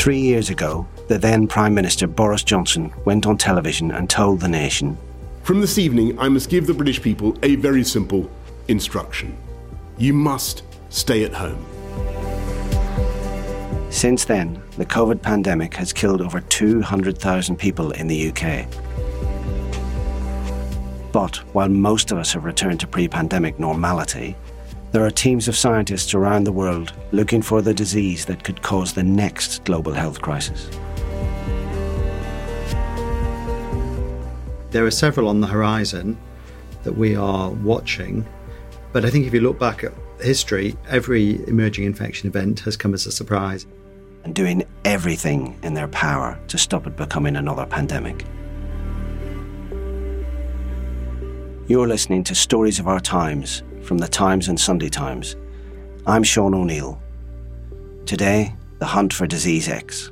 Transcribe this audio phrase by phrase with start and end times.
[0.00, 4.48] Three years ago, the then Prime Minister Boris Johnson went on television and told the
[4.48, 4.96] nation
[5.42, 8.30] From this evening, I must give the British people a very simple
[8.68, 9.36] instruction.
[9.98, 11.62] You must stay at home.
[13.90, 18.66] Since then, the COVID pandemic has killed over 200,000 people in the UK.
[21.12, 24.34] But while most of us have returned to pre pandemic normality,
[24.92, 28.92] there are teams of scientists around the world looking for the disease that could cause
[28.92, 30.68] the next global health crisis.
[34.70, 36.18] There are several on the horizon
[36.82, 38.26] that we are watching,
[38.92, 42.92] but I think if you look back at history, every emerging infection event has come
[42.92, 43.66] as a surprise.
[44.24, 48.24] And doing everything in their power to stop it becoming another pandemic.
[51.68, 55.36] You're listening to Stories of Our Times from the Times and Sunday Times.
[56.06, 57.00] I'm Sean O'Neill.
[58.06, 60.10] Today, the hunt for Disease X.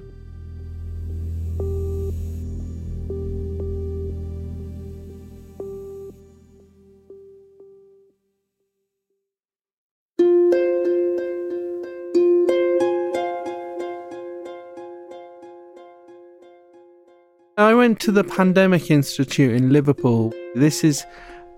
[17.57, 20.33] I went to the Pandemic Institute in Liverpool.
[20.55, 21.05] This is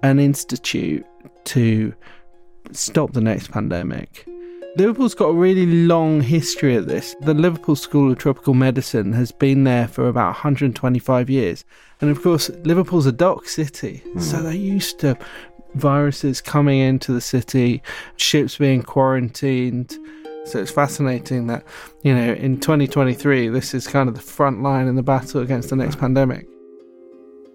[0.03, 1.04] an institute
[1.45, 1.95] to
[2.73, 4.27] stop the next pandemic.
[4.77, 7.17] Liverpool's got a really long history of this.
[7.23, 11.65] The Liverpool School of Tropical Medicine has been there for about 125 years.
[12.01, 14.23] And of course, Liverpool's a dock city, mm.
[14.23, 15.19] so they're used to
[15.75, 17.83] viruses coming into the city,
[18.17, 19.99] ships being quarantined.
[20.45, 21.65] So it's fascinating that,
[22.03, 25.71] you know, in 2023, this is kind of the front line in the battle against
[25.71, 26.47] the next pandemic.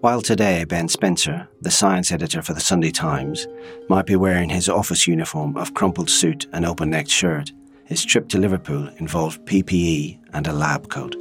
[0.06, 3.48] While today Ben Spencer, the science editor for the Sunday Times,
[3.88, 7.50] might be wearing his office uniform of crumpled suit and open necked shirt,
[7.86, 11.16] his trip to Liverpool involved PPE and a lab coat.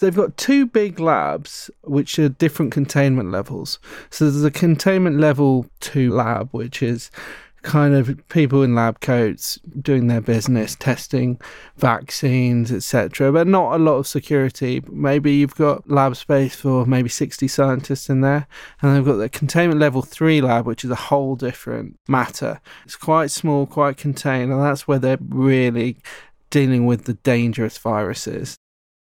[0.00, 3.78] They've got two big labs which are different containment levels.
[4.10, 7.10] So there's a containment level 2 lab, which is
[7.64, 11.40] kind of people in lab coats doing their business, testing
[11.76, 13.32] vaccines, etc.
[13.32, 14.82] But not a lot of security.
[14.88, 18.46] Maybe you've got lab space for maybe 60 scientists in there,
[18.80, 22.60] and they've got the containment level three lab, which is a whole different matter.
[22.84, 25.96] It's quite small, quite contained, and that's where they're really
[26.50, 28.56] dealing with the dangerous viruses.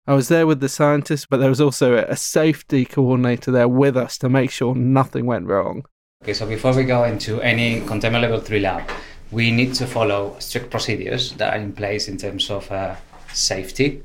[0.05, 3.95] I was there with the scientists, but there was also a safety coordinator there with
[3.95, 5.85] us to make sure nothing went wrong.
[6.21, 8.89] Okay, so before we go into any containment level 3 lab,
[9.31, 12.95] we need to follow strict procedures that are in place in terms of uh,
[13.31, 14.03] safety.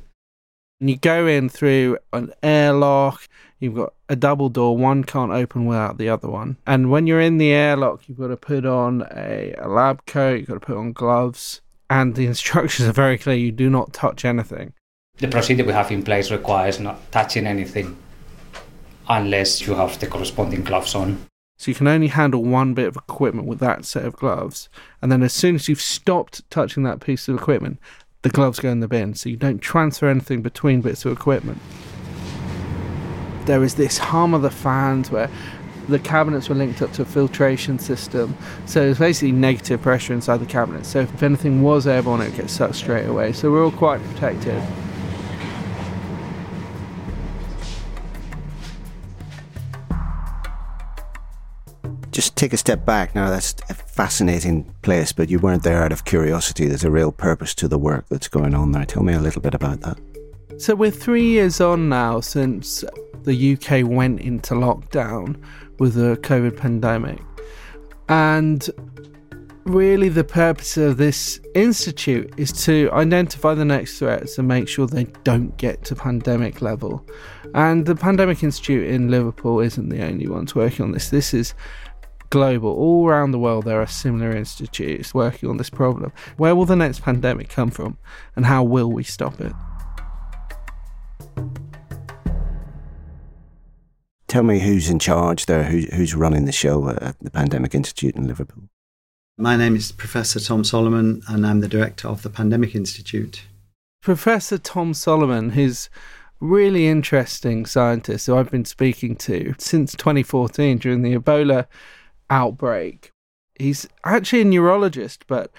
[0.78, 3.26] You go in through an airlock,
[3.58, 6.56] you've got a double door, one can't open without the other one.
[6.68, 10.38] And when you're in the airlock, you've got to put on a, a lab coat,
[10.38, 13.92] you've got to put on gloves, and the instructions are very clear you do not
[13.92, 14.72] touch anything.
[15.18, 17.96] The procedure we have in place requires not touching anything
[19.08, 21.26] unless you have the corresponding gloves on.
[21.56, 24.68] So you can only handle one bit of equipment with that set of gloves.
[25.00, 27.78] And then as soon as you've stopped touching that piece of equipment,
[28.22, 29.14] the gloves go in the bin.
[29.14, 31.58] So you don't transfer anything between bits of equipment.
[33.44, 35.30] There is this hum of the fans where
[35.88, 38.36] the cabinets were linked up to a filtration system.
[38.66, 40.86] So it's basically negative pressure inside the cabinet.
[40.86, 43.32] So if anything was airborne, it would get sucked straight away.
[43.32, 44.62] So we're all quite protected.
[52.34, 53.30] Take a step back now.
[53.30, 56.66] That's a fascinating place, but you weren't there out of curiosity.
[56.66, 58.84] There's a real purpose to the work that's going on there.
[58.84, 59.98] Tell me a little bit about that.
[60.58, 62.84] So we're three years on now since
[63.22, 65.42] the UK went into lockdown
[65.78, 67.20] with the COVID pandemic.
[68.08, 68.68] And
[69.64, 74.86] really, the purpose of this institute is to identify the next threats and make sure
[74.86, 77.04] they don't get to pandemic level.
[77.54, 81.10] And the Pandemic Institute in Liverpool isn't the only ones working on this.
[81.10, 81.54] This is
[82.30, 82.70] global.
[82.70, 86.12] All around the world, there are similar institutes working on this problem.
[86.36, 87.98] Where will the next pandemic come from,
[88.36, 89.52] and how will we stop it?
[94.28, 98.16] Tell me who's in charge there, who, who's running the show at the Pandemic Institute
[98.16, 98.64] in Liverpool.
[99.38, 103.42] My name is Professor Tom Solomon, and I'm the director of the Pandemic Institute.
[104.02, 105.88] Professor Tom Solomon, who's
[106.40, 111.66] really interesting scientist who I've been speaking to since 2014 during the Ebola
[112.30, 113.10] outbreak.
[113.58, 115.52] He's actually a neurologist, but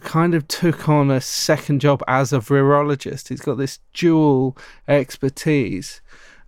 [0.00, 3.28] kind of took on a second job as a virologist.
[3.28, 4.56] He's got this dual
[4.88, 6.00] expertise.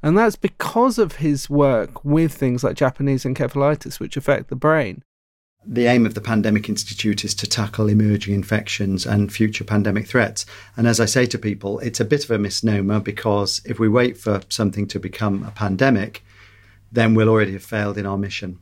[0.02, 5.02] And that's because of his work with things like Japanese encephalitis, which affect the brain.
[5.66, 10.44] The aim of the Pandemic Institute is to tackle emerging infections and future pandemic threats.
[10.76, 13.88] And as I say to people, it's a bit of a misnomer because if we
[13.88, 16.22] wait for something to become a pandemic,
[16.92, 18.58] then we'll already have failed in our mission.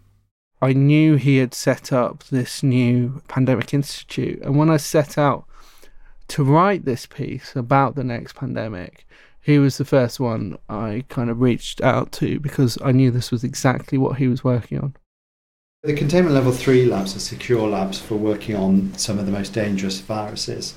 [0.62, 4.40] I knew he had set up this new Pandemic Institute.
[4.42, 5.44] And when I set out
[6.28, 9.04] to write this piece about the next pandemic,
[9.40, 13.32] he was the first one I kind of reached out to because I knew this
[13.32, 14.94] was exactly what he was working on.
[15.82, 19.52] The containment level 3 labs are secure labs for working on some of the most
[19.52, 20.74] dangerous viruses.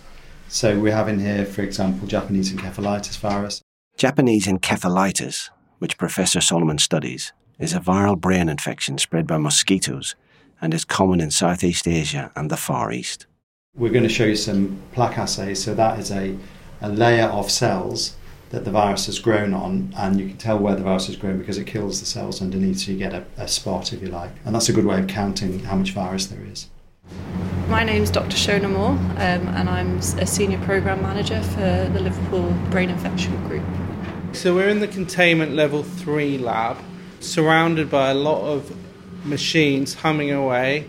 [0.47, 3.61] So we have in here, for example, Japanese encephalitis virus.
[3.97, 10.15] Japanese encephalitis, which Professor Solomon studies, is a viral brain infection spread by mosquitoes
[10.61, 13.25] and is common in Southeast Asia and the Far East.
[13.75, 15.63] We're going to show you some plaque assays.
[15.63, 16.37] So that is a,
[16.81, 18.15] a layer of cells
[18.49, 21.37] that the virus has grown on, and you can tell where the virus has grown
[21.39, 24.31] because it kills the cells underneath, so you get a, a spot, if you like.
[24.45, 26.69] And that's a good way of counting how much virus there is.
[27.67, 28.37] My name's Dr.
[28.37, 33.63] Shona Moore, um, and I'm a senior program manager for the Liverpool Brain Infection Group.
[34.33, 36.77] So we're in the containment level three lab,
[37.25, 38.75] surrounded by a lot of
[39.25, 40.87] machines humming away,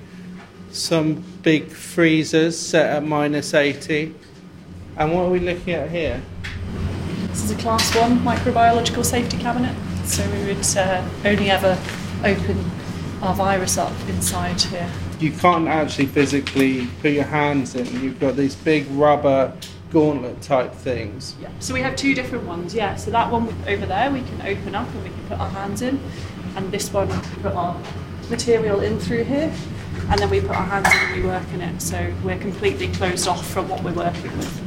[0.70, 4.14] some big freezers set at minus 80.
[4.96, 6.22] And what are we looking at here?
[7.28, 11.78] This is a class one microbiological safety cabinet, so we would uh, only ever
[12.24, 12.70] open
[13.22, 14.90] our virus up inside here.
[15.20, 17.86] You can't actually physically put your hands in.
[18.02, 19.52] You've got these big rubber
[19.90, 21.34] gauntlet type things.
[21.40, 21.50] Yeah.
[21.60, 22.74] So we have two different ones.
[22.74, 22.96] Yeah.
[22.96, 25.82] So that one over there we can open up and we can put our hands
[25.82, 26.00] in,
[26.56, 27.80] and this one we put our
[28.30, 29.52] material in through here,
[30.10, 31.80] and then we put our hands in and we work in it.
[31.80, 34.62] So we're completely closed off from what we're working with.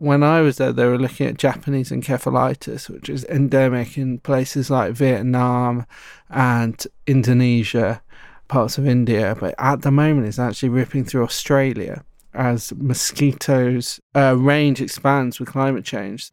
[0.00, 4.70] When I was there, they were looking at Japanese encephalitis, which is endemic in places
[4.70, 5.86] like Vietnam
[6.30, 8.00] and Indonesia,
[8.46, 12.04] parts of India, but at the moment it's actually ripping through Australia
[12.38, 16.30] as mosquitoes' uh, range expands with climate change.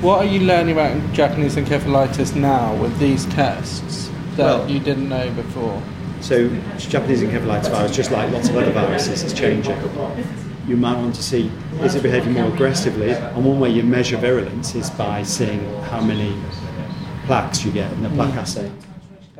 [0.00, 5.08] What are you learning about Japanese encephalitis now with these tests that Well- you didn't
[5.08, 5.80] know before?
[6.20, 6.48] So,
[6.78, 9.76] Japanese encephalitis virus, just like lots of other viruses, is changing.
[10.66, 11.52] You might want to see
[11.82, 16.00] is it behaving more aggressively, and one way you measure virulence is by seeing how
[16.00, 16.34] many
[17.26, 18.70] plaques you get in the plaque assay.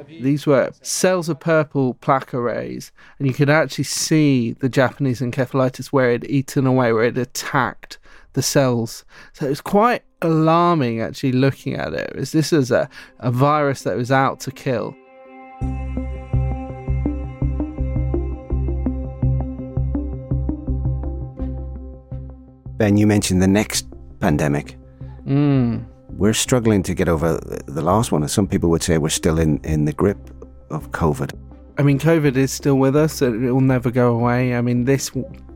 [0.09, 5.89] These were cells of purple plaque arrays, and you could actually see the Japanese encephalitis
[5.89, 7.99] where it had eaten away, where it attacked
[8.35, 9.05] the cells.
[9.33, 12.13] So it was quite alarming actually looking at it.
[12.17, 14.95] As this was a, a virus that was out to kill.
[22.77, 23.87] Ben, you mentioned the next
[24.21, 24.77] pandemic.
[25.27, 25.87] Mm.
[26.09, 29.39] We're struggling to get over the last one, and some people would say we're still
[29.39, 30.19] in, in the grip
[30.71, 31.33] of COVID.
[31.79, 33.21] I mean, COVID is still with us.
[33.21, 34.55] It will never go away.
[34.55, 35.11] I mean, this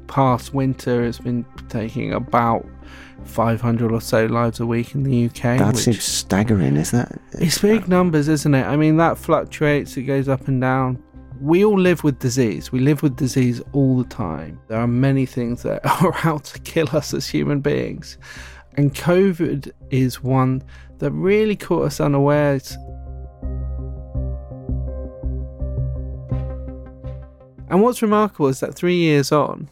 [0.07, 2.67] past winter has been taking about
[3.25, 5.59] 500 or so lives a week in the UK.
[5.59, 7.19] That seems staggering, is that?
[7.33, 8.67] It's big numbers, isn't it?
[8.67, 11.03] I mean, that fluctuates, it goes up and down.
[11.41, 12.71] We all live with disease.
[12.71, 14.61] We live with disease all the time.
[14.69, 18.19] There are many things that are out to kill us as human beings.
[18.77, 20.63] And COVID is one
[20.99, 22.77] that really caught us unawares.
[27.69, 29.69] And what's remarkable is that three years on,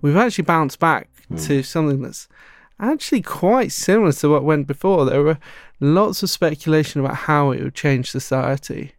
[0.00, 1.36] we've actually bounced back hmm.
[1.36, 2.28] to something that's
[2.80, 5.04] actually quite similar to what went before.
[5.04, 5.38] There were
[5.80, 8.92] lots of speculation about how it would change society.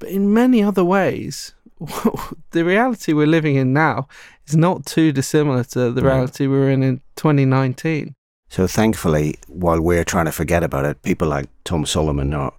[0.00, 1.54] But in many other ways,
[2.50, 4.08] the reality we're living in now
[4.46, 6.06] is not too dissimilar to the hmm.
[6.06, 8.14] reality we were in in 2019.
[8.50, 12.52] So thankfully, while we're trying to forget about it, people like Tom Solomon are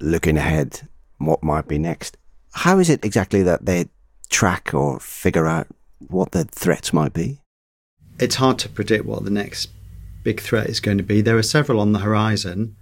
[0.00, 0.88] looking ahead
[1.18, 2.16] what might be next.
[2.52, 3.90] How is it exactly that they
[4.30, 5.66] track or figure out
[6.08, 7.38] what the threats might be?
[8.18, 9.68] It's hard to predict what the next
[10.22, 11.20] big threat is going to be.
[11.20, 12.74] There are several on the horizon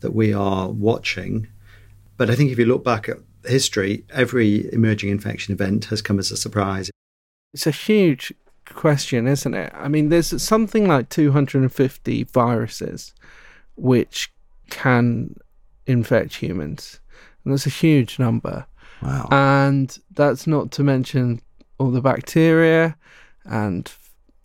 [0.00, 1.46] that we are watching.
[2.16, 6.18] But I think if you look back at history, every emerging infection event has come
[6.18, 6.90] as a surprise.
[7.54, 8.32] It's a huge
[8.66, 9.72] question, isn't it?
[9.74, 13.14] I mean, there's something like 250 viruses
[13.76, 14.32] which
[14.70, 15.34] can
[15.86, 17.00] infect humans.
[17.44, 18.66] And that's a huge number.
[19.02, 19.28] Wow.
[19.30, 21.40] And that's not to mention
[21.78, 22.96] all the bacteria
[23.44, 23.90] and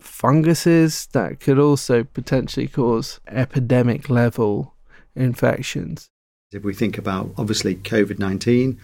[0.00, 4.74] funguses that could also potentially cause epidemic level
[5.14, 6.08] infections.
[6.50, 8.80] If we think about obviously COVID 19,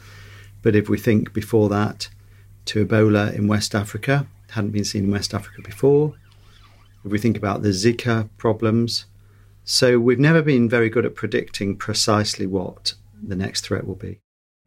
[0.63, 2.09] but if we think before that
[2.67, 6.15] to Ebola in West Africa, hadn't been seen in West Africa before.
[7.05, 9.07] If we think about the Zika problems,
[9.65, 14.21] so we've never been very good at predicting precisely what the next threat will be.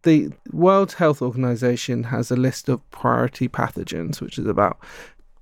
[0.03, 4.79] The World Health Organization has a list of priority pathogens, which is about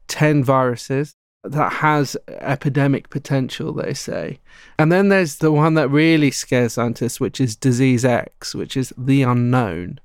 [0.08, 4.40] 10 viruses that has epidemic potential, they say.
[4.80, 8.94] And then there's the one that really scares scientists, which is disease X, which is
[8.98, 10.00] the unknown.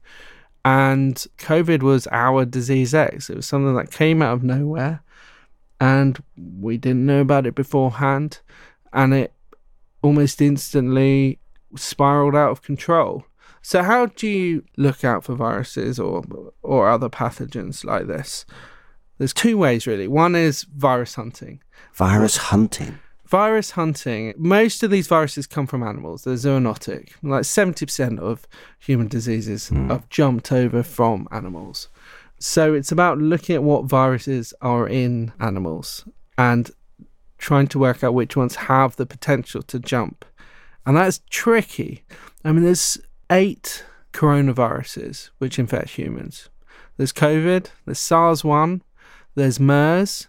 [0.64, 3.30] And COVID was our disease X.
[3.30, 5.02] It was something that came out of nowhere
[5.80, 8.40] and we didn't know about it beforehand.
[8.92, 9.32] And it
[10.02, 11.38] almost instantly
[11.76, 13.24] spiraled out of control.
[13.62, 16.24] So, how do you look out for viruses or,
[16.62, 18.44] or other pathogens like this?
[19.18, 20.08] There's two ways, really.
[20.08, 21.62] One is virus hunting.
[21.92, 22.98] Virus hunting?
[23.30, 26.24] Virus hunting, most of these viruses come from animals.
[26.24, 27.10] They're zoonotic.
[27.22, 28.48] Like 70% of
[28.80, 29.88] human diseases mm.
[29.88, 31.88] have jumped over from animals.
[32.40, 36.72] So it's about looking at what viruses are in animals and
[37.38, 40.24] trying to work out which ones have the potential to jump.
[40.84, 42.02] And that's tricky.
[42.44, 42.98] I mean, there's
[43.30, 46.48] eight coronaviruses which infect humans.
[46.96, 48.82] There's COVID, there's SARS 1,
[49.36, 50.26] there's MERS,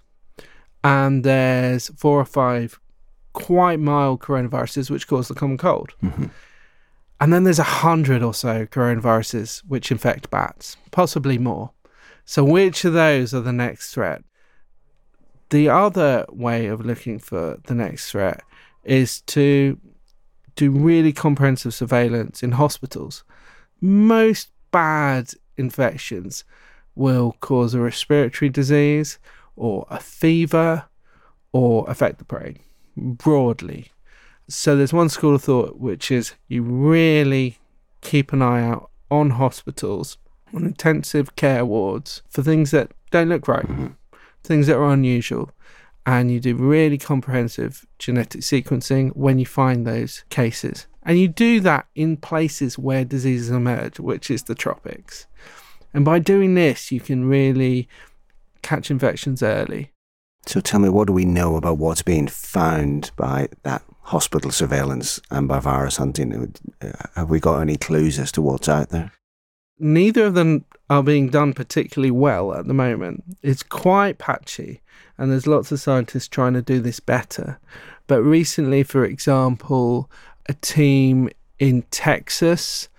[0.84, 2.80] and there's four or five
[3.34, 5.94] quite mild coronaviruses which cause the common cold.
[6.04, 6.26] Mm-hmm.
[7.20, 11.72] And then there's a hundred or so coronaviruses which infect bats, possibly more.
[12.26, 14.24] So, which of those are the next threat?
[15.50, 18.42] The other way of looking for the next threat
[18.84, 19.78] is to
[20.56, 23.24] do really comprehensive surveillance in hospitals.
[23.82, 26.44] Most bad infections
[26.96, 29.20] will cause a respiratory disease
[29.56, 30.86] or a fever
[31.52, 32.60] or affect the brain
[32.96, 33.92] broadly.
[34.48, 37.58] So there's one school of thought which is you really
[38.02, 40.18] keep an eye out on hospitals,
[40.54, 43.66] on intensive care wards for things that don't look right,
[44.44, 45.52] things that are unusual.
[46.06, 50.88] And you do really comprehensive genetic sequencing when you find those cases.
[51.04, 55.28] And you do that in places where diseases emerge, which is the tropics.
[55.94, 57.88] And by doing this, you can really
[58.62, 59.92] catch infections early.
[60.46, 65.20] So tell me, what do we know about what's being found by that hospital surveillance
[65.30, 66.56] and by virus hunting?
[66.82, 69.12] Uh, have we got any clues as to what's out there?
[69.80, 73.24] Neither of them are being done particularly well at the moment.
[73.42, 74.82] It's quite patchy,
[75.18, 77.60] and there's lots of scientists trying to do this better.
[78.08, 80.12] But recently, for example,
[80.48, 81.30] a team
[81.60, 82.90] in Texas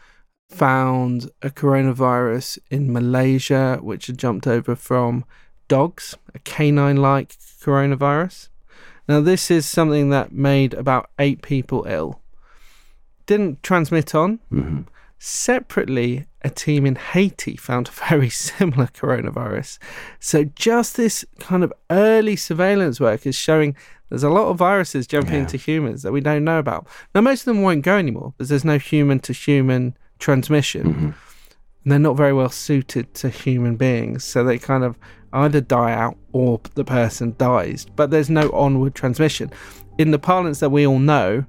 [0.48, 5.24] found a coronavirus in Malaysia, which had jumped over from
[5.68, 8.48] dogs, a canine like coronavirus.
[9.08, 12.20] Now, this is something that made about eight people ill.
[13.26, 14.38] Didn't transmit on.
[14.52, 14.82] Mm-hmm.
[15.18, 19.78] Separately, a team in Haiti found a very similar coronavirus.
[20.20, 23.76] So, just this kind of early surveillance work is showing
[24.08, 25.40] there's a lot of viruses jumping yeah.
[25.40, 26.86] into humans that we don't know about.
[27.14, 30.94] Now, most of them won't go anymore because there's no human to human transmission.
[30.94, 31.10] Mm-hmm.
[31.84, 34.24] They're not very well suited to human beings.
[34.24, 34.98] So, they kind of
[35.32, 39.50] either die out or the person dies, but there's no onward transmission.
[39.98, 41.44] In the parlance that we all know,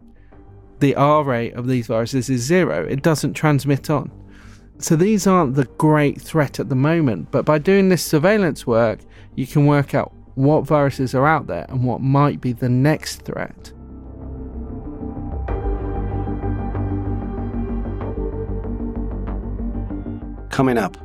[0.80, 4.12] the R rate of these viruses is zero, it doesn't transmit on.
[4.80, 9.00] So these aren't the great threat at the moment, but by doing this surveillance work,
[9.36, 13.22] you can work out what viruses are out there and what might be the next
[13.22, 13.72] threat.
[20.54, 20.98] Coming up,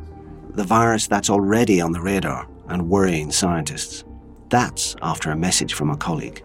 [0.50, 4.04] the virus that's already on the radar and worrying scientists.
[4.50, 6.44] That's after a message from a colleague.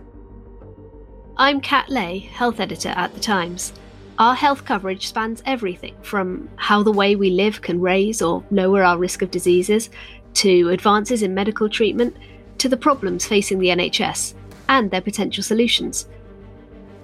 [1.36, 3.74] I'm Kat Lay, health editor at The Times.
[4.19, 8.86] Our health coverage spans everything from how the way we live can raise or lower
[8.86, 9.89] our risk of diseases,
[10.36, 12.15] to advances in medical treatment,
[12.60, 14.33] to the problems facing the NHS
[14.69, 16.07] and their potential solutions.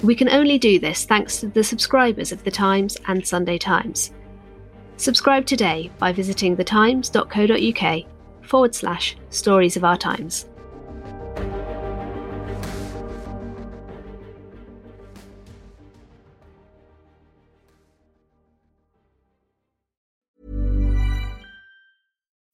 [0.02, 4.14] We can only do this thanks to the subscribers of The Times and Sunday Times.
[5.00, 8.06] Subscribe today by visiting thetimes.co.uk
[8.42, 10.46] forward slash stories of our times.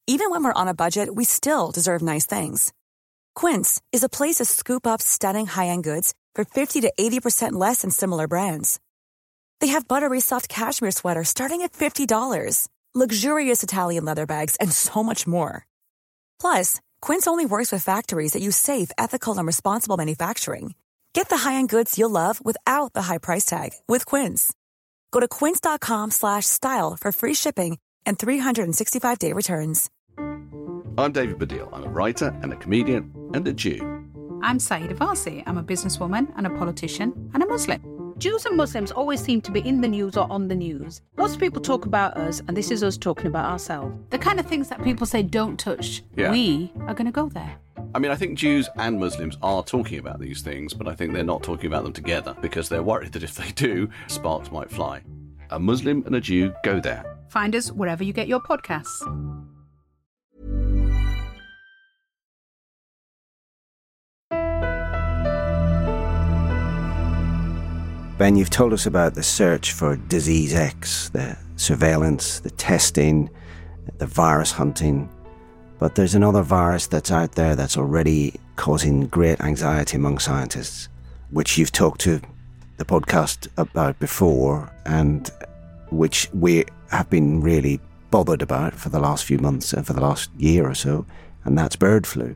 [0.08, 2.72] Even when we're on a budget, we still deserve nice things.
[3.34, 7.54] Quince is a place to scoop up stunning high end goods for 50 to 80%
[7.54, 8.78] less than similar brands.
[9.60, 15.02] They have buttery soft cashmere sweaters starting at $50, luxurious Italian leather bags, and so
[15.02, 15.66] much more.
[16.40, 20.74] Plus, Quince only works with factories that use safe, ethical, and responsible manufacturing.
[21.12, 24.52] Get the high-end goods you'll love without the high price tag with Quince.
[25.10, 29.90] Go to quince.com/style for free shipping and 365-day returns.
[30.98, 31.68] I'm David Baddiel.
[31.72, 33.80] I'm a writer and a comedian and a Jew.
[34.42, 35.42] I'm Saida Varsi.
[35.46, 37.95] I'm a businesswoman and a politician and a Muslim.
[38.18, 41.02] Jews and Muslims always seem to be in the news or on the news.
[41.18, 43.94] Lots of people talk about us, and this is us talking about ourselves.
[44.08, 46.30] The kind of things that people say don't touch, Yeah.
[46.30, 47.56] we are going to go there.
[47.94, 51.12] I mean, I think Jews and Muslims are talking about these things, but I think
[51.12, 54.70] they're not talking about them together because they're worried that if they do, sparks might
[54.70, 55.02] fly.
[55.50, 57.04] A Muslim and a Jew go there.
[57.28, 59.02] Find us wherever you get your podcasts.
[68.18, 73.28] Ben, you've told us about the search for Disease X, the surveillance, the testing,
[73.98, 75.10] the virus hunting.
[75.78, 80.88] But there's another virus that's out there that's already causing great anxiety among scientists,
[81.30, 82.22] which you've talked to
[82.78, 85.30] the podcast about before, and
[85.90, 87.80] which we have been really
[88.10, 91.04] bothered about for the last few months and for the last year or so,
[91.44, 92.34] and that's bird flu.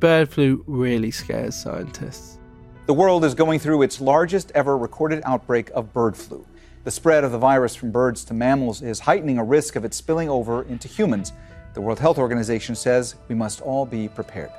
[0.00, 2.38] Bird flu really scares scientists.
[2.86, 6.44] The world is going through its largest ever recorded outbreak of bird flu.
[6.84, 9.94] The spread of the virus from birds to mammals is heightening a risk of it
[9.94, 11.32] spilling over into humans.
[11.72, 14.50] The World Health Organization says we must all be prepared.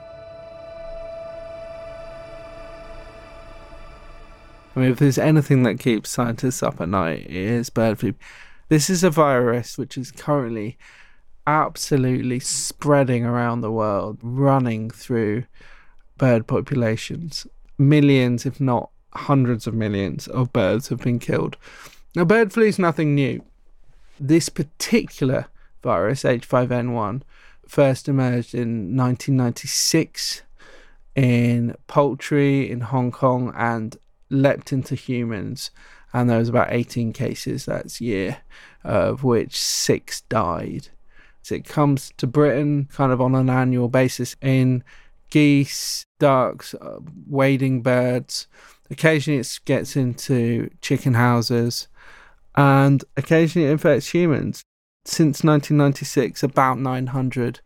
[4.76, 8.16] I mean, if there's anything that keeps scientists up at night, it is bird flu.
[8.70, 10.80] This is a virus which is currently
[11.46, 15.44] absolutely spreading around the world, running through
[16.18, 17.46] bird populations.
[17.78, 21.58] Millions, if not hundreds of millions, of birds have been killed.
[22.16, 23.44] Now, bird flu is nothing new.
[24.20, 25.48] This particular
[25.84, 27.22] virus, H5N1,
[27.68, 30.44] first emerged in 1996
[31.16, 33.98] in poultry in Hong Kong and
[34.30, 35.72] leapt into humans.
[36.14, 38.38] And there was about 18 cases that year,
[38.84, 40.90] of which six died.
[41.42, 44.84] So it comes to Britain kind of on an annual basis in
[45.30, 48.48] geese, ducks, uh, wading birds.
[48.90, 51.88] Occasionally it gets into chicken houses,
[52.56, 54.64] and occasionally it infects humans.
[55.06, 57.60] Since 1996, about 900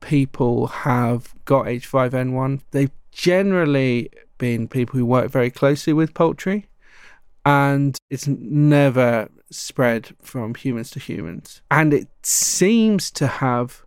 [0.00, 2.60] people have got H5N1.
[2.70, 6.66] They've generally been people who work very closely with poultry,
[7.44, 11.62] and it's never spread from humans to humans.
[11.70, 13.84] And it seems to have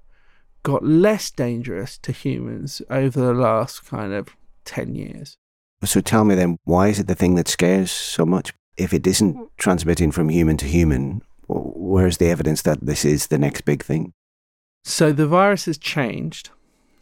[0.66, 5.38] got less dangerous to humans over the last kind of 10 years.
[5.84, 8.52] So tell me then, why is it the thing that scares so much?
[8.76, 9.48] If it isn't mm.
[9.58, 14.12] transmitting from human to human, where's the evidence that this is the next big thing?
[14.84, 16.50] So the virus has changed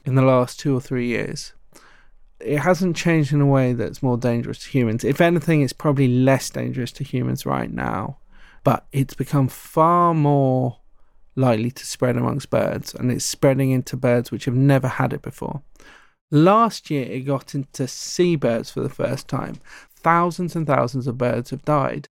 [0.06, 1.54] in the last two or three years.
[2.41, 5.06] It hasn't changed in a way that's more dangerous to humans.
[5.06, 8.17] If anything, it's probably less dangerous to humans right now,
[8.65, 10.80] but it's become far more
[11.35, 15.21] likely to spread amongst birds and it's spreading into birds which have never had it
[15.21, 15.61] before.
[16.31, 19.59] Last year, it got into seabirds for the first time.
[19.95, 22.07] Thousands and thousands of birds have died.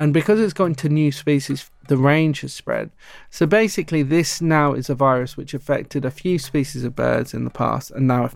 [0.00, 2.90] And because it's to new species, the range has spread.
[3.30, 7.44] So basically, this now is a virus which affected a few species of birds in
[7.44, 8.30] the past and now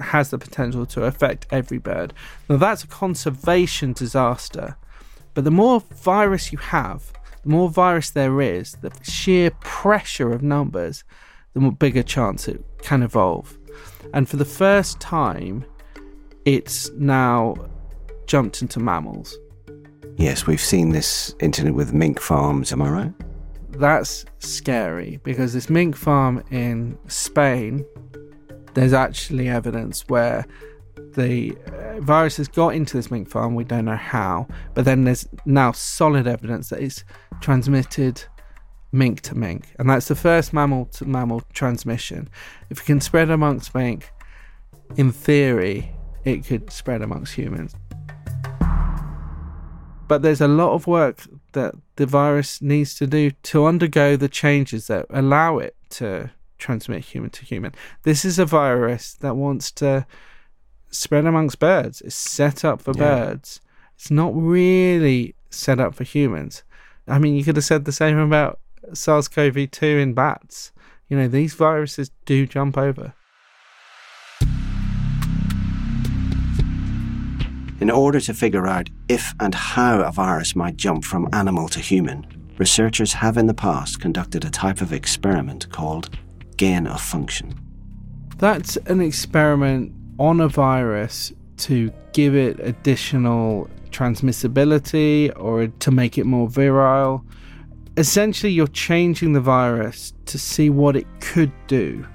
[0.00, 2.14] has the potential to affect every bird.
[2.48, 4.76] Now, that's a conservation disaster.
[5.34, 7.12] But the more virus you have,
[7.48, 11.02] the more virus there is, the sheer pressure of numbers,
[11.54, 13.56] the more bigger chance it can evolve.
[14.12, 15.64] And for the first time,
[16.44, 17.54] it's now
[18.26, 19.34] jumped into mammals.
[20.18, 23.12] Yes, we've seen this incident with mink farms, am I right?
[23.70, 27.82] That's scary because this mink farm in Spain,
[28.74, 30.44] there's actually evidence where
[31.14, 33.54] the uh, virus has got into this mink farm.
[33.54, 37.04] We don't know how, but then there's now solid evidence that it's
[37.40, 38.22] transmitted
[38.92, 42.28] mink to mink, and that's the first mammal to mammal transmission.
[42.70, 44.10] If it can spread amongst mink,
[44.96, 45.92] in theory,
[46.24, 47.74] it could spread amongst humans.
[50.08, 54.28] But there's a lot of work that the virus needs to do to undergo the
[54.28, 57.74] changes that allow it to transmit human to human.
[58.02, 60.06] This is a virus that wants to
[60.90, 62.00] spread amongst birds.
[62.02, 63.02] It's set up for Yeah.
[63.04, 63.60] birds.
[63.96, 66.62] It's not really set up for humans.
[67.06, 68.60] I mean, you could have said the same about
[68.92, 70.72] SARS CoV 2 in bats.
[71.08, 73.14] You know, these viruses do jump over.
[77.80, 81.80] In order to figure out if and how a virus might jump from animal to
[81.80, 82.26] human,
[82.58, 86.10] researchers have in the past conducted a type of experiment called
[86.56, 87.54] gain of function.
[88.36, 96.24] That's an experiment on a virus to give it additional transmissibility or to make it
[96.24, 97.24] more virile.
[97.96, 102.06] Essentially, you're changing the virus to see what it could do.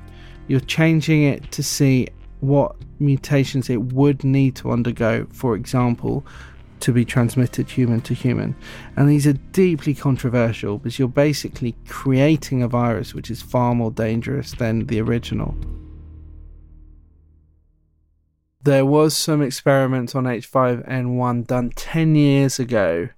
[0.48, 2.08] You're changing it to see
[2.40, 6.26] what mutations it would need to undergo, for example,
[6.82, 8.56] to be transmitted human to human.
[8.98, 13.92] And these are deeply controversial because you're basically creating a virus which is far more
[13.92, 15.56] dangerous than the original.
[18.64, 23.10] There was some experiments on H5N1 done 10 years ago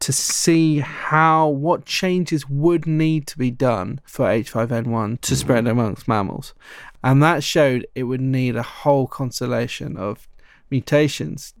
[0.00, 6.08] to see how what changes would need to be done for H5N1 to spread amongst
[6.08, 6.54] mammals.
[7.04, 10.26] And that showed it would need a whole constellation of
[10.70, 11.54] mutations.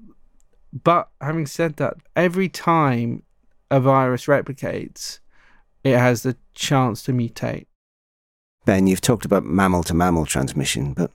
[0.72, 3.22] But having said that, every time
[3.70, 5.20] a virus replicates,
[5.84, 7.66] it has the chance to mutate.
[8.64, 11.10] Ben, you've talked about mammal to mammal transmission, but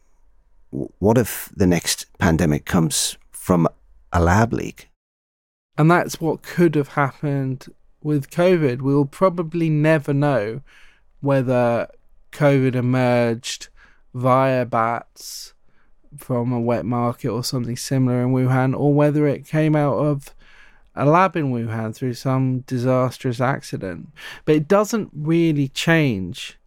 [1.00, 3.68] what if the next pandemic comes from
[4.12, 4.90] a lab leak?
[5.78, 7.68] And that's what could have happened
[8.02, 8.82] with COVID.
[8.82, 10.62] We'll probably never know
[11.20, 11.88] whether
[12.32, 13.70] COVID emerged
[14.14, 15.54] via bats
[16.18, 20.34] from a wet market or something similar in Wuhan, or whether it came out of
[20.96, 24.10] a lab in Wuhan through some disastrous accident.
[24.46, 26.58] But it doesn't really change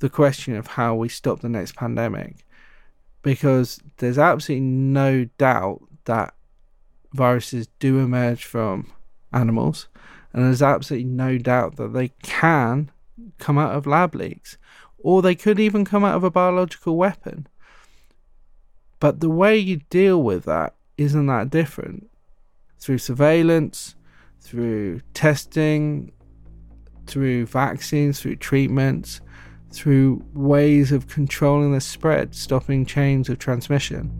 [0.00, 2.45] the question of how we stop the next pandemic
[3.26, 6.32] because there's absolutely no doubt that
[7.12, 8.92] viruses do emerge from
[9.32, 9.88] animals,
[10.32, 12.88] and there's absolutely no doubt that they can
[13.40, 14.58] come out of lab leaks,
[14.98, 17.48] or they could even come out of a biological weapon.
[19.00, 22.08] But the way you deal with that isn't that different.
[22.78, 23.96] Through surveillance,
[24.38, 26.12] through testing,
[27.08, 29.20] through vaccines, through treatments,
[29.76, 34.10] through ways of controlling the spread, stopping chains of transmission.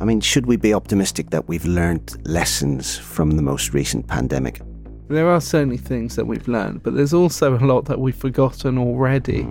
[0.00, 4.60] I mean, should we be optimistic that we've learned lessons from the most recent pandemic?
[5.08, 8.78] There are certainly things that we've learned, but there's also a lot that we've forgotten
[8.78, 9.48] already.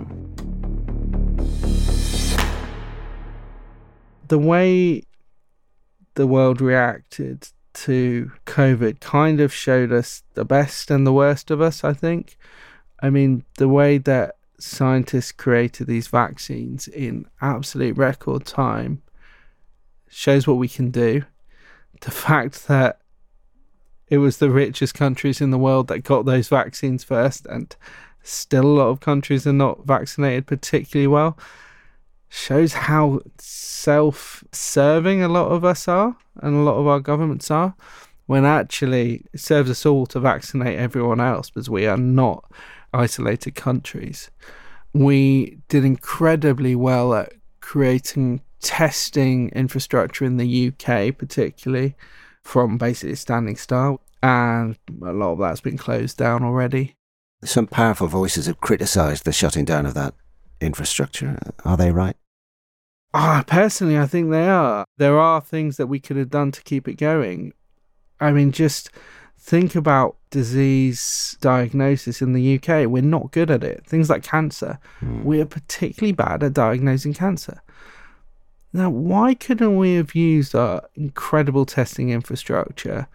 [4.28, 5.02] The way
[6.14, 11.60] the world reacted to COVID kind of showed us the best and the worst of
[11.60, 12.38] us, I think.
[13.00, 19.02] I mean, the way that scientists created these vaccines in absolute record time
[20.08, 21.24] shows what we can do.
[22.00, 23.00] The fact that
[24.08, 27.74] it was the richest countries in the world that got those vaccines first, and
[28.22, 31.36] still a lot of countries are not vaccinated particularly well,
[32.28, 37.50] shows how self serving a lot of us are and a lot of our governments
[37.50, 37.74] are,
[38.26, 42.50] when actually it serves us all to vaccinate everyone else because we are not
[42.92, 44.30] isolated countries.
[44.92, 51.94] We did incredibly well at creating testing infrastructure in the UK, particularly
[52.42, 56.94] from basically standing start, and a lot of that's been closed down already.
[57.44, 60.14] Some powerful voices have criticised the shutting down of that
[60.60, 61.38] infrastructure.
[61.64, 62.16] Are they right?
[63.14, 64.84] Ah, personally, I think they are.
[64.98, 67.52] There are things that we could have done to keep it going.
[68.20, 68.90] I mean, just
[69.38, 72.88] think about disease diagnosis in the UK.
[72.88, 73.86] We're not good at it.
[73.86, 74.78] Things like cancer,
[75.22, 77.62] we are particularly bad at diagnosing cancer.
[78.72, 83.08] Now, why couldn't we have used our incredible testing infrastructure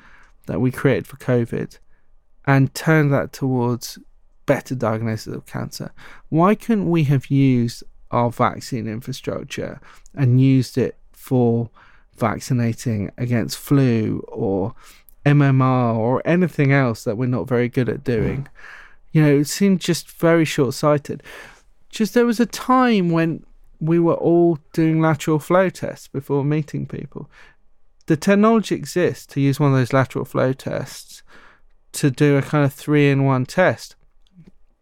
[0.47, 1.77] that we created for COVID
[2.47, 3.99] and turned that towards
[4.53, 5.91] better diagnosis of cancer?
[6.27, 9.79] Why couldn't we have used our vaccine infrastructure
[10.13, 11.69] and used it for
[12.17, 14.75] vaccinating against flu or
[15.25, 18.41] MMR or anything else that we're not very good at doing?
[18.41, 18.47] Hmm.
[19.13, 21.23] You know, it seemed just very short sighted.
[21.89, 23.45] Just there was a time when
[23.79, 27.29] we were all doing lateral flow tests before meeting people.
[28.07, 31.23] The technology exists to use one of those lateral flow tests
[31.93, 33.95] to do a kind of three in one test.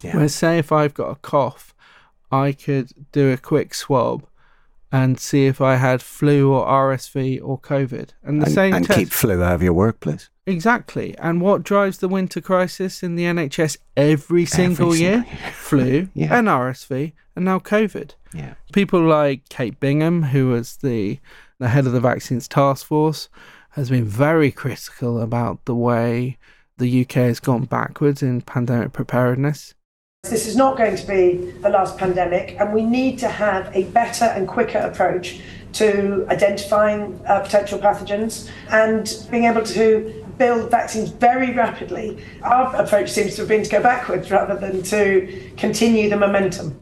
[0.02, 0.16] Yeah.
[0.18, 1.74] Where, say, if I've got a cough,
[2.32, 4.26] I could do a quick swab
[4.92, 8.10] and see if I had flu or RSV or COVID.
[8.24, 8.98] And the and, same and test.
[9.00, 10.30] keep flu out of your workplace.
[10.48, 11.16] Exactly.
[11.20, 15.14] And what drives the winter crisis in the NHS every single Every year?
[15.28, 15.52] single year.
[15.54, 16.40] Flu Yeah.
[16.40, 18.16] and RSV and now COVID.
[18.34, 18.56] Yeah.
[18.74, 21.20] People like Kate Bingham, who was the,
[21.60, 23.30] the head of the vaccines task force,
[23.72, 26.38] has been very critical about the way
[26.78, 29.76] the UK has gone backwards in pandemic preparedness.
[30.24, 33.86] This is not going to be the last pandemic, and we need to have a
[33.86, 35.40] better and quicker approach
[35.74, 42.24] to identifying uh, potential pathogens and being able to build vaccines very rapidly.
[42.44, 46.82] Our approach seems to have been to go backwards rather than to continue the momentum.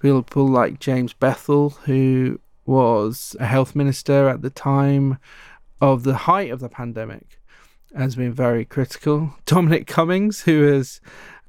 [0.00, 5.18] People like James Bethel, who was a health minister at the time
[5.80, 7.40] of the height of the pandemic,
[7.96, 9.34] has been very critical.
[9.46, 11.00] Dominic Cummings, who is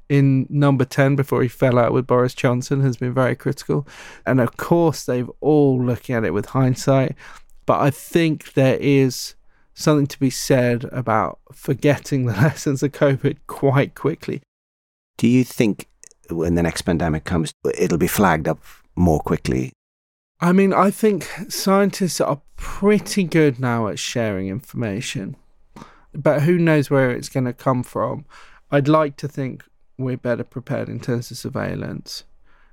[0.08, 3.86] in number 10 before he fell out with Boris Johnson, has been very critical.
[4.24, 7.14] And of course, they've all looking at it with hindsight.
[7.64, 9.34] But I think there is
[9.74, 14.42] something to be said about forgetting the lessons of COVID quite quickly.
[15.18, 15.88] Do you think
[16.30, 18.62] when the next pandemic comes, it'll be flagged up
[18.94, 19.72] more quickly?
[20.40, 25.36] I mean, I think scientists are pretty good now at sharing information,
[26.12, 28.26] but who knows where it's going to come from.
[28.70, 29.64] I'd like to think
[29.98, 32.24] we're better prepared in terms of surveillance,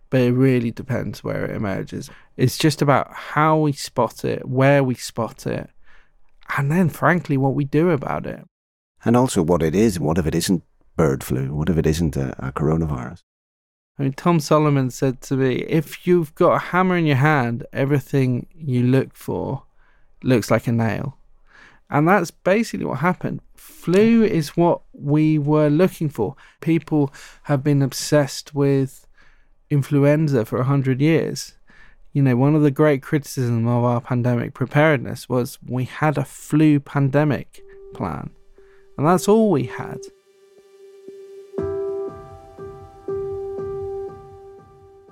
[0.10, 2.10] but it really depends where it emerges.
[2.38, 5.70] It's just about how we spot it, where we spot it,
[6.58, 8.46] and then, frankly, what we do about it.
[9.06, 10.00] And also what it is.
[10.00, 10.64] What if it isn't
[10.96, 11.54] bird flu?
[11.54, 13.22] What if it isn't a, a coronavirus?
[13.98, 17.66] I mean, Tom Solomon said to me, if you've got a hammer in your hand,
[17.74, 19.64] everything you look for
[20.24, 21.18] looks like a nail.
[21.90, 23.42] And that's basically what happened.
[23.64, 26.36] Flu is what we were looking for.
[26.60, 29.08] People have been obsessed with
[29.70, 31.54] influenza for 100 years.
[32.12, 36.26] You know, one of the great criticisms of our pandemic preparedness was we had a
[36.26, 37.62] flu pandemic
[37.94, 38.32] plan.
[38.98, 40.00] And that's all we had.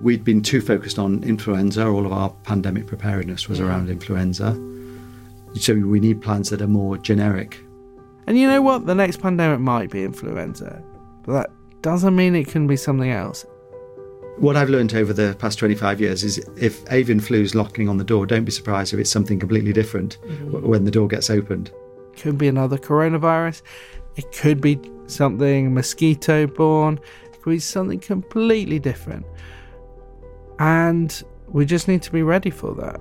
[0.02, 1.86] We'd been too focused on influenza.
[1.86, 4.52] All of our pandemic preparedness was around influenza.
[5.54, 7.58] So we need plans that are more generic.
[8.26, 8.86] And you know what?
[8.86, 10.82] The next pandemic might be influenza,
[11.24, 11.50] but that
[11.82, 13.44] doesn't mean it can be something else.
[14.38, 17.98] What I've learned over the past 25 years is if avian flu is knocking on
[17.98, 20.46] the door, don't be surprised if it's something completely different mm-hmm.
[20.52, 21.70] w- when the door gets opened.
[22.12, 23.62] It could be another coronavirus.
[24.16, 26.98] It could be something mosquito borne.
[27.32, 29.26] It could be something completely different.
[30.58, 33.00] And we just need to be ready for that.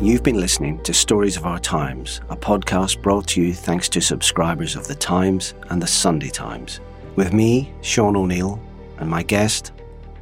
[0.00, 4.00] You've been listening to Stories of Our Times, a podcast brought to you thanks to
[4.00, 6.78] subscribers of The Times and The Sunday Times.
[7.16, 8.60] With me, Sean O'Neill,
[8.98, 9.72] and my guest,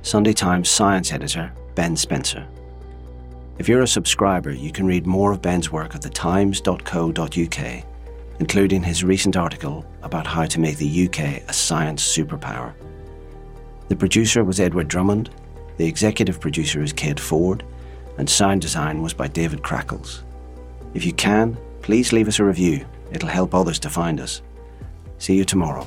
[0.01, 2.49] Sunday Times science editor Ben Spencer.
[3.59, 7.85] If you're a subscriber, you can read more of Ben's work at thetimes.co.uk,
[8.41, 12.73] including his recent article about how to make the UK a science superpower.
[13.89, 15.29] The producer was Edward Drummond,
[15.77, 17.63] the executive producer is Kate Ford,
[18.19, 20.23] and sound design was by David Crackles.
[20.95, 22.87] If you can, please leave us a review.
[23.13, 24.43] It'll help others to find us.
[25.19, 25.87] See you tomorrow.